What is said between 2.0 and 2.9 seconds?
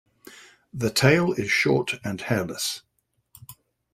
and hairless.